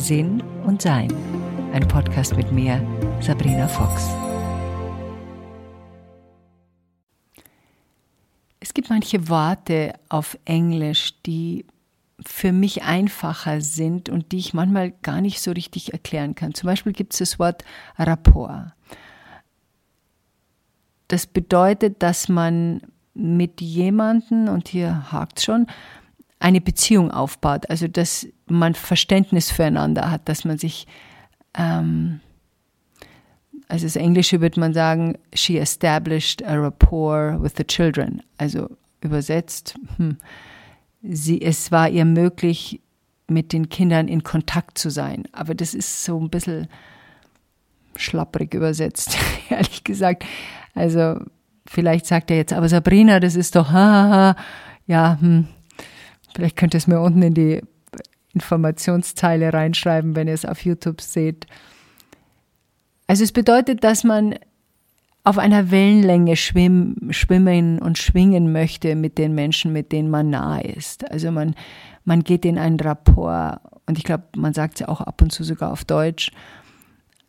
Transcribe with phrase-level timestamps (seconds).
[0.00, 1.12] Sinn und Sein.
[1.74, 2.80] Ein Podcast mit mir,
[3.20, 4.08] Sabrina Fox.
[8.60, 11.66] Es gibt manche Worte auf Englisch, die
[12.24, 16.54] für mich einfacher sind und die ich manchmal gar nicht so richtig erklären kann.
[16.54, 17.62] Zum Beispiel gibt es das Wort
[17.98, 18.72] Rapport.
[21.08, 22.80] Das bedeutet, dass man
[23.12, 25.66] mit jemandem, und hier hakt schon,
[26.38, 27.68] eine Beziehung aufbaut.
[27.68, 30.86] Also, dass man Verständnis füreinander hat, dass man sich,
[31.54, 32.20] ähm,
[33.68, 38.22] also das Englische würde man sagen, she established a rapport with the children.
[38.38, 38.68] Also
[39.00, 40.18] übersetzt, hm,
[41.02, 42.80] sie, es war ihr möglich,
[43.30, 45.24] mit den Kindern in Kontakt zu sein.
[45.32, 46.68] Aber das ist so ein bisschen
[47.96, 49.16] schlapprig übersetzt,
[49.50, 50.24] ehrlich gesagt.
[50.74, 51.20] Also
[51.66, 54.36] vielleicht sagt er jetzt, aber Sabrina, das ist doch, hahaha,
[54.86, 55.46] ja, hm,
[56.34, 57.62] vielleicht könnt ihr es mir unten in die
[58.34, 61.46] Informationszeile reinschreiben, wenn ihr es auf YouTube seht.
[63.06, 64.36] Also es bedeutet, dass man
[65.24, 70.62] auf einer Wellenlänge schwimmen, schwimmen und schwingen möchte mit den Menschen, mit denen man nahe
[70.62, 71.10] ist.
[71.10, 71.54] Also man,
[72.04, 75.32] man geht in einen Rapport und ich glaube, man sagt es ja auch ab und
[75.32, 76.30] zu sogar auf Deutsch.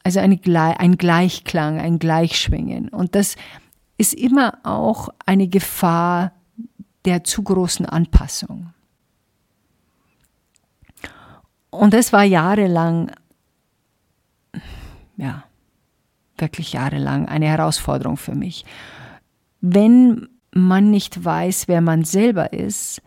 [0.03, 0.39] Also eine,
[0.79, 2.89] ein Gleichklang, ein Gleichschwingen.
[2.89, 3.35] Und das
[3.97, 6.31] ist immer auch eine Gefahr
[7.05, 8.73] der zu großen Anpassung.
[11.71, 13.11] Und das war jahrelang,
[15.17, 15.45] ja,
[16.37, 18.65] wirklich jahrelang eine Herausforderung für mich.
[19.61, 23.01] Wenn man nicht weiß, wer man selber ist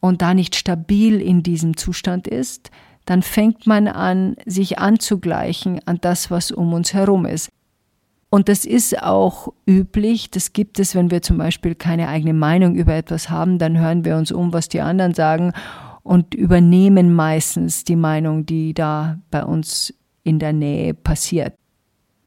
[0.00, 2.70] und da nicht stabil in diesem Zustand ist,
[3.04, 7.50] dann fängt man an, sich anzugleichen an das, was um uns herum ist.
[8.30, 12.74] Und das ist auch üblich, das gibt es, wenn wir zum Beispiel keine eigene Meinung
[12.74, 15.52] über etwas haben, dann hören wir uns um, was die anderen sagen
[16.08, 19.92] und übernehmen meistens die Meinung, die da bei uns
[20.24, 21.52] in der Nähe passiert.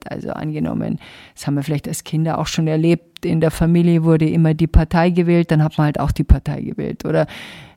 [0.06, 1.00] Also angenommen,
[1.34, 4.68] das haben wir vielleicht als Kinder auch schon erlebt, in der Familie wurde immer die
[4.68, 7.06] Partei gewählt, dann hat man halt auch die Partei gewählt.
[7.06, 7.26] Oder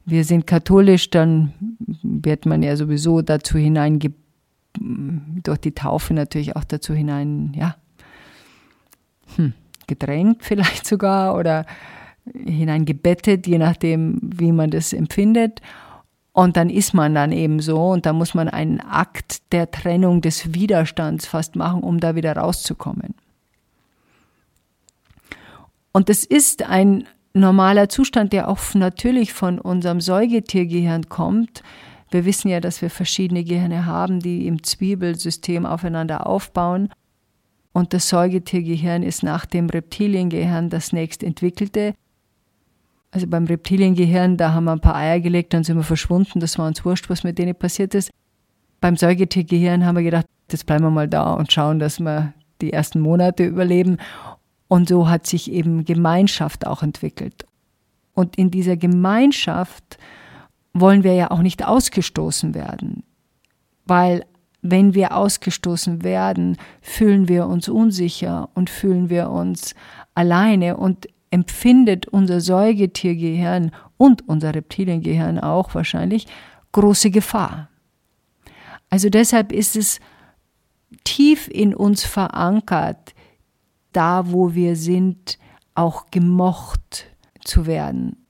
[0.05, 1.55] wir sind katholisch, dann
[2.03, 3.99] wird man ja sowieso dazu hinein,
[4.79, 7.77] durch die Taufe natürlich auch dazu hinein, ja,
[9.37, 9.55] hm,
[9.87, 11.65] gedrängt vielleicht sogar oder
[12.35, 15.63] hineingebettet, je nachdem, wie man das empfindet.
[16.35, 20.21] Und dann ist man dann eben so und da muss man einen Akt der Trennung
[20.21, 23.15] des Widerstands fast machen, um da wieder rauszukommen.
[25.93, 31.63] Und das ist ein normaler Zustand, der auch natürlich von unserem Säugetiergehirn kommt.
[32.11, 36.91] Wir wissen ja, dass wir verschiedene Gehirne haben, die im Zwiebelsystem aufeinander aufbauen.
[37.73, 41.95] Und das Säugetiergehirn ist nach dem Reptiliengehirn das nächst entwickelte.
[43.15, 46.59] Also beim Reptiliengehirn, da haben wir ein paar Eier gelegt, dann sind wir verschwunden, das
[46.59, 48.11] war uns wurscht, was mit denen passiert ist.
[48.81, 52.73] Beim Säugetiergehirn haben wir gedacht, jetzt bleiben wir mal da und schauen, dass wir die
[52.73, 53.99] ersten Monate überleben.
[54.67, 57.47] Und so hat sich eben Gemeinschaft auch entwickelt.
[58.15, 59.97] Und in dieser Gemeinschaft
[60.73, 63.05] wollen wir ja auch nicht ausgestoßen werden,
[63.87, 64.25] weil
[64.61, 69.77] wenn wir ausgestoßen werden, fühlen wir uns unsicher und fühlen wir uns
[70.17, 76.29] alleine und empfindet unser Säugetiergehirn und unser Reptiliengehirn auch wahrscheinlich
[76.71, 77.69] große Gefahr.
[78.89, 79.99] Also deshalb ist es
[81.03, 83.15] tief in uns verankert,
[83.93, 85.41] da wo wir sind,
[85.75, 87.07] auch gemocht
[87.45, 88.25] zu werden.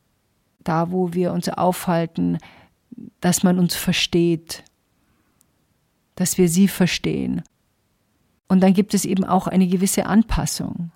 [0.60, 2.38] Da wo wir uns aufhalten,
[3.20, 4.64] dass man uns versteht,
[6.14, 7.42] dass wir sie verstehen.
[8.48, 10.90] Und dann gibt es eben auch eine gewisse Anpassung.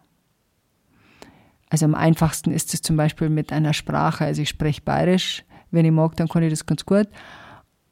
[1.71, 4.25] Also am einfachsten ist es zum Beispiel mit einer Sprache.
[4.25, 5.45] Also ich spreche Bayerisch.
[5.71, 7.09] Wenn ich mag, dann kann ich das ganz gut.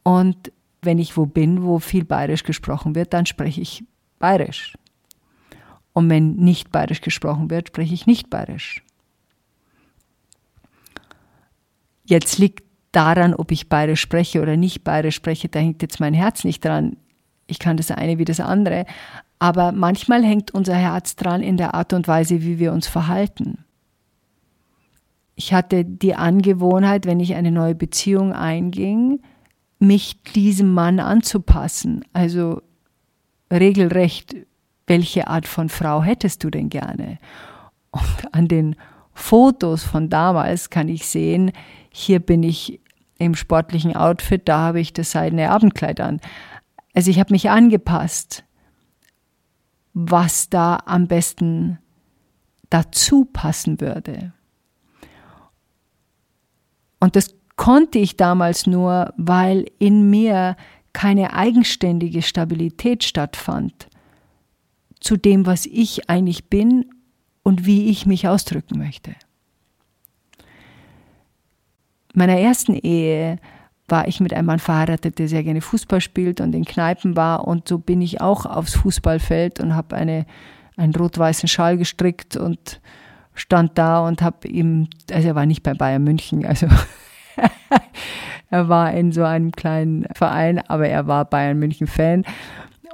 [0.03, 3.85] Und wenn ich wo bin, wo viel Bayerisch gesprochen wird, dann spreche ich
[4.19, 4.79] Bayerisch.
[5.93, 8.83] Und wenn nicht Bayerisch gesprochen wird, spreche ich nicht Bayerisch.
[12.05, 16.15] Jetzt liegt daran, ob ich Bayerisch spreche oder nicht Bayerisch spreche, da hängt jetzt mein
[16.15, 16.97] Herz nicht dran.
[17.47, 18.87] Ich kann das eine wie das andere.
[19.39, 23.66] Aber manchmal hängt unser Herz dran in der Art und Weise, wie wir uns verhalten
[25.37, 29.21] ich hatte die Angewohnheit, wenn ich eine neue Beziehung einging,
[29.79, 32.05] mich diesem Mann anzupassen.
[32.15, 32.63] Also
[33.53, 34.35] regelrecht,
[34.87, 37.19] welche Art von Frau hättest du denn gerne?
[37.91, 38.77] Und an den
[39.13, 41.53] Fotos von damals kann ich sehen,
[41.91, 42.81] hier bin ich
[43.19, 46.21] im sportlichen Outfit, da habe ich das seidene Abendkleid an.
[46.95, 48.45] Also ich habe mich angepasst,
[49.93, 51.79] was da am besten
[52.71, 54.33] dazu passen würde.
[57.01, 60.57] Und das konnte ich damals nur, weil in mir
[60.93, 63.89] keine eigenständige Stabilität stattfand
[65.01, 66.87] zu dem, was ich eigentlich bin
[67.43, 69.11] und wie ich mich ausdrücken möchte.
[72.15, 73.39] In meiner ersten Ehe
[73.89, 77.47] war ich mit einem Mann verheiratet, der sehr gerne Fußball spielt und in Kneipen war.
[77.47, 80.27] Und so bin ich auch aufs Fußballfeld und habe eine,
[80.77, 82.81] einen rot-weißen Schal gestrickt und
[83.37, 86.67] stand da und habe ihm, also er war nicht bei Bayern München, also
[88.51, 92.25] er war in so einem kleinen Verein, aber er war Bayern München Fan.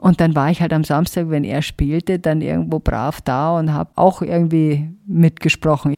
[0.01, 3.73] Und dann war ich halt am Samstag, wenn er spielte, dann irgendwo brav da und
[3.73, 5.95] habe auch irgendwie mitgesprochen.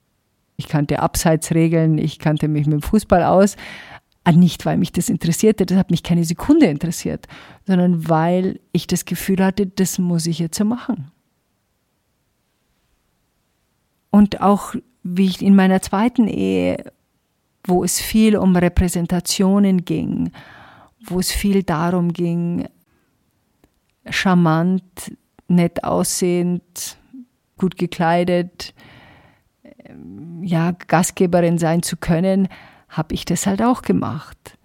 [0.56, 3.56] Ich kannte Abseitsregeln, ich kannte mich mit dem Fußball aus.
[4.23, 7.26] Ah, nicht, weil mich das interessierte, das hat mich keine Sekunde interessiert,
[7.67, 11.11] sondern weil ich das Gefühl hatte, das muss ich jetzt so machen.
[14.15, 16.93] Und auch wie ich in meiner zweiten Ehe,
[17.67, 20.31] wo es viel um Repräsentationen ging,
[21.05, 22.69] wo es viel darum ging,
[24.09, 25.17] charmant,
[25.49, 26.97] nett aussehend,
[27.59, 28.73] gut gekleidet,
[30.43, 32.47] ja, Gastgeberin sein zu können,
[32.89, 34.57] habe ich das halt auch gemacht.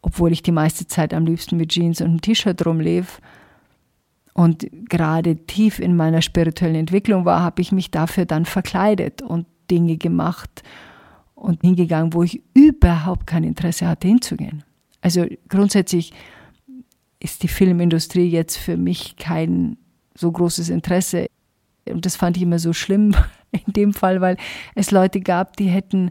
[0.00, 3.20] Obwohl ich die meiste Zeit am liebsten mit Jeans und einem T-Shirt rumlief
[4.34, 9.46] und gerade tief in meiner spirituellen Entwicklung war, habe ich mich dafür dann verkleidet und
[9.70, 10.62] Dinge gemacht
[11.36, 14.64] und hingegangen, wo ich überhaupt kein Interesse hatte hinzugehen.
[15.00, 16.12] Also grundsätzlich
[17.20, 19.76] ist die Filmindustrie jetzt für mich kein
[20.14, 21.26] so großes Interesse.
[21.88, 23.14] Und das fand ich immer so schlimm
[23.52, 24.36] in dem Fall, weil
[24.74, 26.10] es Leute gab, die hätten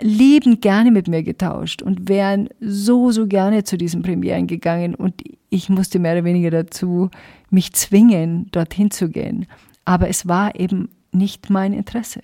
[0.00, 5.22] liebend gerne mit mir getauscht und wären so, so gerne zu diesen Premieren gegangen und
[5.52, 7.10] ich musste mehr oder weniger dazu
[7.50, 9.46] mich zwingen, dorthin zu gehen.
[9.84, 12.22] Aber es war eben nicht mein Interesse.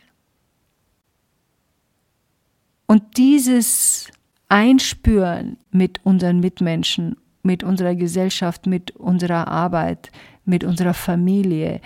[2.87, 4.11] Und dieses
[4.49, 10.11] Einspüren mit unseren Mitmenschen, mit unserer Gesellschaft, mit unserer Arbeit,
[10.47, 11.83] mit unserer Familie,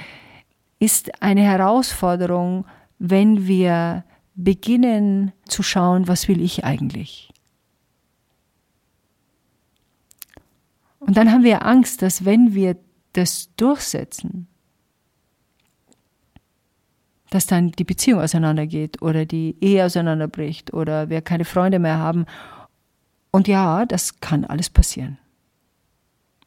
[0.78, 2.66] ist eine Herausforderung,
[3.00, 4.04] wenn wir
[4.36, 7.31] beginnen zu schauen, was will ich eigentlich.
[11.06, 12.76] Und dann haben wir Angst, dass wenn wir
[13.12, 14.46] das durchsetzen,
[17.31, 22.26] dass dann die Beziehung auseinandergeht oder die Ehe auseinanderbricht oder wir keine Freunde mehr haben.
[23.31, 25.19] Und ja, das kann alles passieren.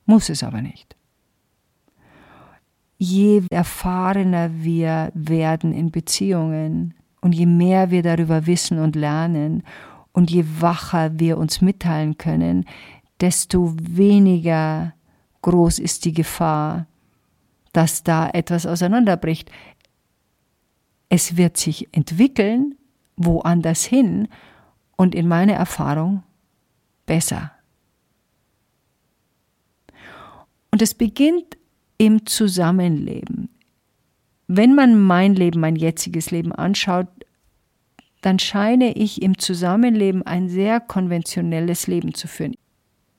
[0.06, 0.96] Muss es aber nicht
[2.98, 9.64] je erfahrener wir werden in Beziehungen und je mehr wir darüber wissen und lernen
[10.12, 12.66] und je wacher wir uns mitteilen können,
[13.22, 14.94] desto weniger
[15.42, 16.88] groß ist die Gefahr,
[17.74, 19.52] dass da etwas auseinanderbricht.
[21.10, 22.76] Es wird sich entwickeln,
[23.16, 24.28] woanders hin
[24.96, 26.24] und in meiner Erfahrung
[27.06, 27.52] besser.
[30.72, 31.58] Und es beginnt
[31.98, 33.50] im Zusammenleben.
[34.48, 37.08] Wenn man mein Leben, mein jetziges Leben anschaut,
[38.22, 42.56] dann scheine ich im Zusammenleben ein sehr konventionelles Leben zu führen.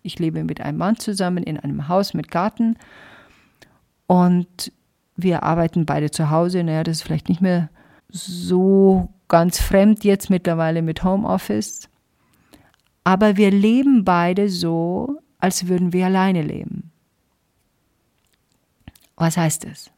[0.06, 2.76] Ich lebe mit einem Mann zusammen in einem Haus mit Garten
[4.06, 4.72] und
[5.16, 6.62] wir arbeiten beide zu Hause.
[6.62, 7.70] Naja, das ist vielleicht nicht mehr
[8.08, 11.88] so ganz fremd jetzt mittlerweile mit Homeoffice.
[13.02, 16.92] Aber wir leben beide so, als würden wir alleine leben.
[19.16, 19.90] Was heißt das?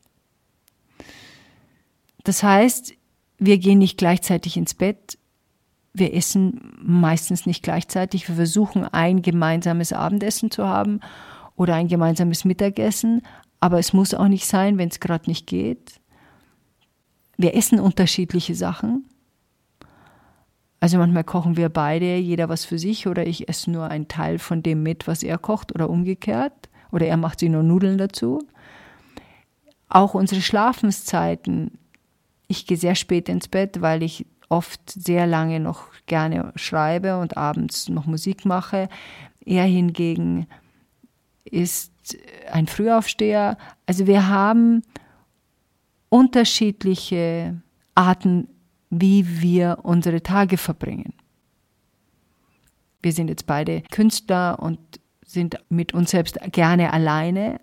[2.25, 2.95] Das heißt,
[3.39, 5.18] wir gehen nicht gleichzeitig ins Bett,
[5.99, 11.01] wir essen meistens nicht gleichzeitig, wir versuchen ein gemeinsames Abendessen zu haben
[11.57, 13.23] oder ein gemeinsames Mittagessen,
[13.61, 16.01] aber es muss auch nicht sein, wenn es gerade nicht geht.
[17.37, 19.05] Wir essen unterschiedliche Sachen.
[20.81, 24.39] Also manchmal kochen wir beide, jeder was für sich oder ich esse nur einen Teil
[24.39, 28.41] von dem mit, was er kocht oder umgekehrt oder er macht sich nur Nudeln dazu.
[29.89, 31.79] Auch unsere Schlafenszeiten.
[32.47, 37.37] Ich gehe sehr spät ins Bett, weil ich oft sehr lange noch gerne schreibe und
[37.37, 38.89] abends noch Musik mache.
[39.45, 40.47] Er hingegen
[41.45, 42.17] ist
[42.51, 43.57] ein Frühaufsteher.
[43.87, 44.83] Also wir haben
[46.09, 47.61] unterschiedliche
[47.95, 48.49] Arten,
[48.91, 51.15] wie wir unsere Tage verbringen.
[53.03, 54.79] Wir sind jetzt beide Künstler und
[55.25, 57.61] sind mit uns selbst gerne alleine,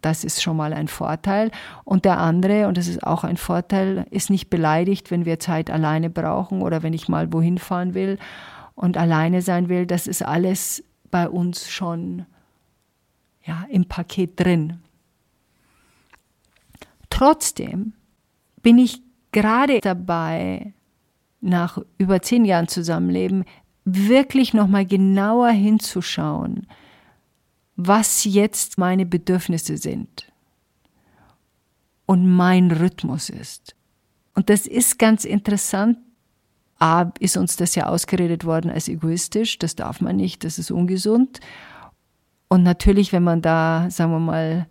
[0.00, 1.50] das ist schon mal ein Vorteil.
[1.84, 5.70] Und der andere, und das ist auch ein Vorteil, ist nicht beleidigt, wenn wir Zeit
[5.70, 8.18] alleine brauchen oder wenn ich mal wohin fahren will
[8.74, 9.86] und alleine sein will.
[9.86, 12.26] Das ist alles bei uns schon
[13.44, 14.80] ja, im Paket drin.
[17.10, 17.92] Trotzdem
[18.62, 20.72] bin ich gerade dabei,
[21.40, 23.44] nach über zehn Jahren Zusammenleben,
[23.84, 26.66] wirklich nochmal genauer hinzuschauen,
[27.86, 30.30] was jetzt meine Bedürfnisse sind
[32.06, 33.74] und mein Rhythmus ist.
[34.34, 35.98] Und das ist ganz interessant.
[36.78, 40.70] A, ist uns das ja ausgeredet worden als egoistisch, das darf man nicht, das ist
[40.70, 41.40] ungesund.
[42.48, 44.66] Und natürlich, wenn man da, sagen wir mal,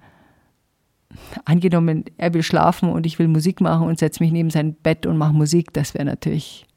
[1.45, 5.05] angenommen, er will schlafen und ich will Musik machen und setze mich neben sein Bett
[5.05, 6.67] und mache Musik, das wäre natürlich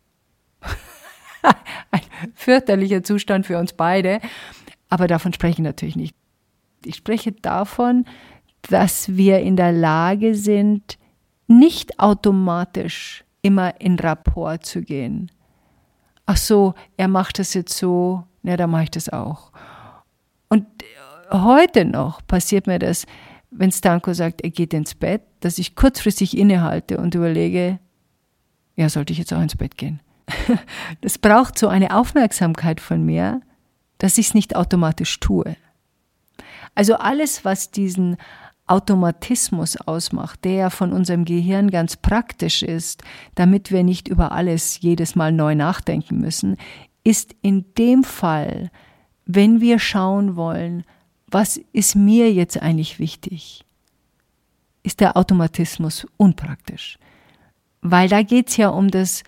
[1.91, 2.01] ein
[2.35, 4.21] fürchterlicher Zustand für uns beide.
[4.89, 6.15] Aber davon spreche ich natürlich nicht.
[6.87, 8.05] Ich spreche davon,
[8.63, 10.99] dass wir in der Lage sind,
[11.47, 15.31] nicht automatisch immer in Rapport zu gehen.
[16.27, 19.51] Ach so, er macht das jetzt so, na, dann mache ich das auch.
[20.49, 20.67] Und
[21.31, 23.07] heute noch passiert mir das,
[23.51, 27.79] wenn Stanko sagt, er geht ins Bett, dass ich kurzfristig innehalte und überlege,
[28.77, 30.01] ja, sollte ich jetzt auch ins Bett gehen?
[31.01, 33.43] Das braucht so eine Aufmerksamkeit von mir,
[33.99, 35.57] dass ich es nicht automatisch tue.
[36.75, 38.17] Also alles, was diesen
[38.67, 43.03] Automatismus ausmacht, der von unserem Gehirn ganz praktisch ist,
[43.35, 46.57] damit wir nicht über alles jedes Mal neu nachdenken müssen,
[47.05, 48.71] ist in dem Fall,
[49.27, 50.85] wenn wir schauen wollen,
[51.27, 53.65] was ist mir jetzt eigentlich wichtig,
[54.83, 56.99] ist der Automatismus unpraktisch.
[57.81, 59.23] Weil da geht es ja um das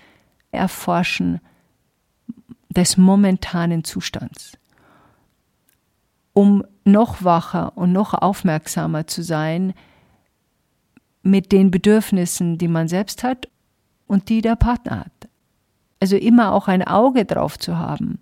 [0.53, 1.41] Erforschen
[2.69, 4.59] des momentanen Zustands.
[6.33, 9.75] Um noch wacher und noch aufmerksamer zu sein
[11.23, 13.49] mit den Bedürfnissen, die man selbst hat
[14.07, 15.29] und die der Partner hat.
[16.01, 18.19] Also immer auch ein Auge drauf zu haben,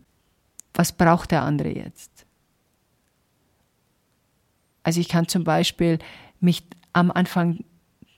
[0.74, 2.24] was braucht der andere jetzt.
[4.84, 5.98] Also ich kann zum Beispiel
[6.40, 7.64] mich am Anfang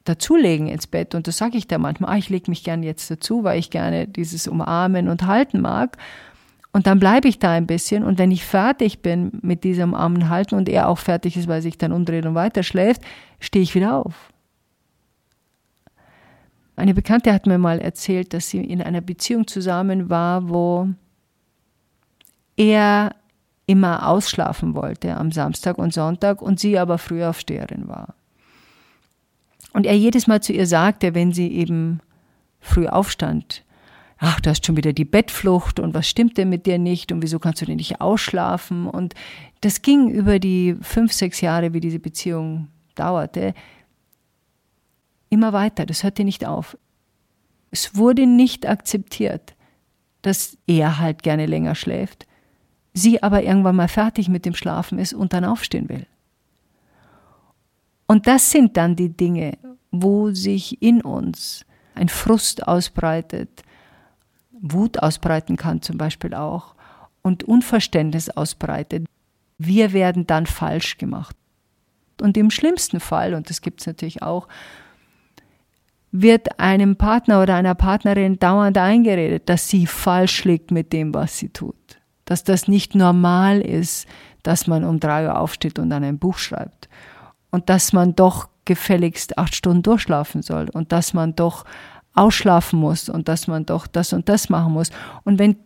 [0.05, 3.11] dazulegen ins Bett und das sage ich da manchmal, ah, ich lege mich gerne jetzt
[3.11, 5.97] dazu, weil ich gerne dieses Umarmen und Halten mag.
[6.75, 10.29] Und dann bleibe ich da ein bisschen und wenn ich fertig bin mit diesem Armen
[10.29, 13.01] halten und er auch fertig ist, weil sich dann umdreht und weiter schläft,
[13.39, 14.33] stehe ich wieder auf.
[16.75, 20.89] Eine Bekannte hat mir mal erzählt, dass sie in einer Beziehung zusammen war, wo
[22.57, 23.15] er
[23.67, 28.17] immer ausschlafen wollte am Samstag und Sonntag und sie aber Frühaufsteherin war.
[29.73, 32.01] Und er jedes Mal zu ihr sagte, wenn sie eben
[32.59, 33.63] früh aufstand,
[34.19, 37.23] ach, du hast schon wieder die Bettflucht und was stimmt denn mit dir nicht und
[37.23, 38.87] wieso kannst du denn nicht ausschlafen?
[38.87, 39.15] Und
[39.61, 43.55] das ging über die fünf, sechs Jahre, wie diese Beziehung dauerte,
[45.31, 45.87] immer weiter.
[45.87, 46.79] Das hörte nicht auf.
[47.71, 49.55] Es wurde nicht akzeptiert,
[50.23, 52.27] dass er halt gerne länger schläft,
[52.93, 56.07] sie aber irgendwann mal fertig mit dem Schlafen ist und dann aufstehen will.
[58.07, 59.59] Und das sind dann die Dinge,
[59.91, 63.64] wo sich in uns ein Frust ausbreitet,
[64.61, 66.75] Wut ausbreiten kann zum Beispiel auch
[67.23, 69.07] und Unverständnis ausbreitet.
[69.59, 71.37] Wir werden dann falsch gemacht.
[72.21, 74.47] Und im schlimmsten Fall, und das gibt es natürlich auch,
[76.13, 81.39] wird einem Partner oder einer Partnerin dauernd eingeredet, dass sie falsch liegt mit dem, was
[81.39, 81.75] sie tut.
[82.25, 84.07] Dass das nicht normal ist,
[84.45, 86.89] dass man um drei Uhr aufsteht und dann ein Buch schreibt.
[87.51, 90.69] Und dass man doch gefälligst acht Stunden durchschlafen soll.
[90.71, 91.65] Und dass man doch
[92.15, 94.91] ausschlafen muss und dass man doch das und das machen muss.
[95.25, 95.57] Und wenn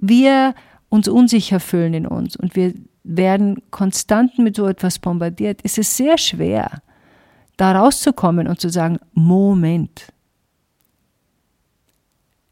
[0.00, 0.54] wir
[0.88, 5.96] uns unsicher fühlen in uns und wir werden konstant mit so etwas bombardiert, ist es
[5.96, 6.82] sehr schwer,
[7.56, 10.12] da rauszukommen und zu sagen, Moment,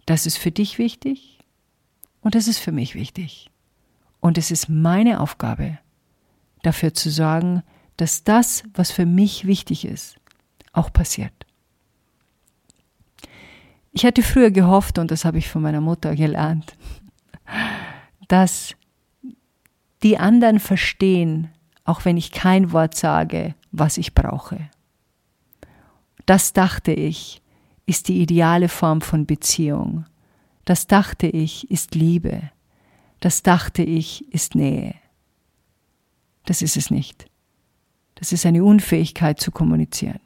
[0.06, 1.38] das ist für dich wichtig
[2.20, 3.50] und das ist für mich wichtig.
[4.20, 5.78] Und es ist meine Aufgabe,
[6.62, 7.62] dafür zu sorgen,
[7.96, 10.16] dass das, was für mich wichtig ist,
[10.72, 11.45] auch passiert.
[13.96, 16.76] Ich hatte früher gehofft, und das habe ich von meiner Mutter gelernt,
[18.28, 18.76] dass
[20.02, 21.48] die anderen verstehen,
[21.86, 24.68] auch wenn ich kein Wort sage, was ich brauche.
[26.26, 27.40] Das dachte ich,
[27.86, 30.04] ist die ideale Form von Beziehung.
[30.66, 32.50] Das dachte ich, ist Liebe.
[33.20, 34.94] Das dachte ich, ist Nähe.
[36.44, 37.30] Das ist es nicht.
[38.16, 40.20] Das ist eine Unfähigkeit zu kommunizieren.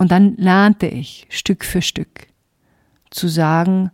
[0.00, 2.28] Und dann lernte ich Stück für Stück
[3.10, 3.90] zu sagen,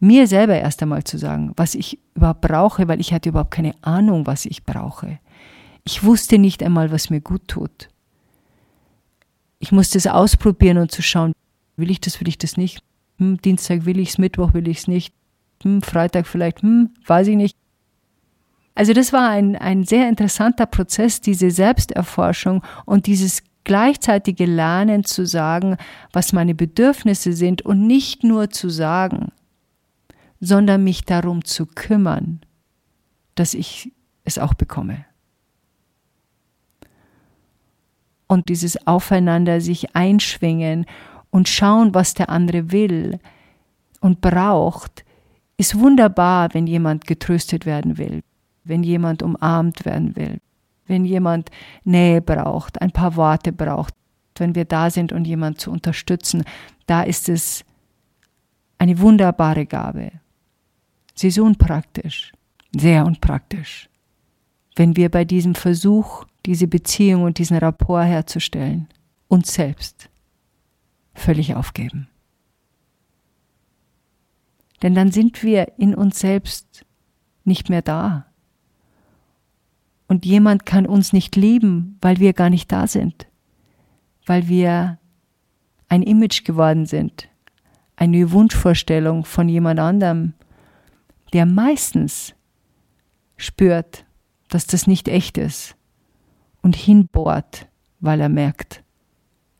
[0.00, 3.76] mir selber erst einmal zu sagen, was ich überhaupt brauche, weil ich hatte überhaupt keine
[3.82, 5.20] Ahnung, was ich brauche.
[5.84, 7.88] Ich wusste nicht einmal, was mir gut tut.
[9.60, 11.34] Ich musste es ausprobieren und zu schauen,
[11.76, 12.82] will ich das, will ich das nicht.
[13.18, 15.14] Hm, Dienstag will ich es, Mittwoch will ich es nicht.
[15.62, 17.56] Hm, Freitag vielleicht, hm, weiß ich nicht.
[18.74, 25.26] Also das war ein, ein sehr interessanter Prozess, diese Selbsterforschung und dieses gleichzeitige Lernen zu
[25.26, 25.76] sagen,
[26.12, 29.32] was meine Bedürfnisse sind und nicht nur zu sagen,
[30.40, 32.40] sondern mich darum zu kümmern
[33.36, 33.92] dass ich
[34.24, 35.04] es auch bekomme.
[38.26, 40.86] Und dieses Aufeinander sich einschwingen
[41.30, 43.20] und schauen, was der andere will
[44.00, 45.04] und braucht,
[45.58, 48.22] ist wunderbar, wenn jemand getröstet werden will,
[48.64, 50.38] wenn jemand umarmt werden will,
[50.86, 51.50] wenn jemand
[51.84, 53.94] Nähe braucht, ein paar Worte braucht,
[54.36, 56.44] wenn wir da sind und jemand zu unterstützen,
[56.86, 57.64] da ist es
[58.78, 60.12] eine wunderbare Gabe.
[61.14, 62.32] Sie ist unpraktisch,
[62.76, 63.88] sehr unpraktisch,
[64.76, 68.88] wenn wir bei diesem Versuch, diese Beziehung und diesen Rapport herzustellen,
[69.28, 70.10] uns selbst
[71.14, 72.08] völlig aufgeben.
[74.82, 76.84] Denn dann sind wir in uns selbst
[77.44, 78.26] nicht mehr da.
[80.08, 83.26] Und jemand kann uns nicht lieben, weil wir gar nicht da sind,
[84.24, 84.98] weil wir
[85.88, 87.28] ein Image geworden sind,
[87.96, 90.34] eine Wunschvorstellung von jemand anderem,
[91.32, 92.34] der meistens
[93.36, 94.04] spürt,
[94.48, 95.76] dass das nicht echt ist
[96.62, 97.68] und hinbohrt,
[98.00, 98.82] weil er merkt,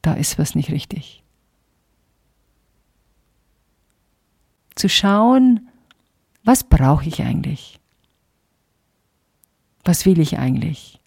[0.03, 1.23] da ist was nicht richtig.
[4.75, 5.69] Zu schauen,
[6.45, 7.81] was brauche ich eigentlich?
[9.87, 11.01] Was will ich eigentlich?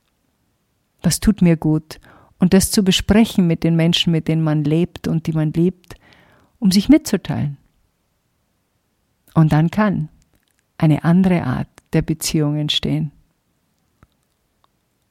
[1.03, 2.00] Was tut mir gut?
[2.39, 5.95] Und das zu besprechen mit den Menschen, mit denen man lebt und die man liebt,
[6.59, 7.57] um sich mitzuteilen.
[9.33, 10.07] Und dann kann
[10.77, 13.12] eine andere Art der Beziehung entstehen.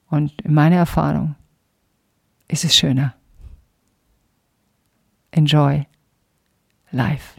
[0.09, 1.35] Und in meiner Erfahrung
[2.49, 3.15] ist es schöner.
[5.31, 5.87] Enjoy
[6.91, 7.39] life.